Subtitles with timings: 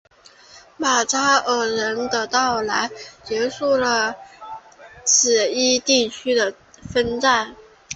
[0.77, 2.89] 马扎尔人的到来
[3.23, 4.15] 结束了
[5.05, 6.55] 此一地区的
[6.89, 7.55] 纷争。